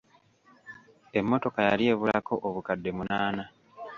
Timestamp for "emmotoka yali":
1.19-1.83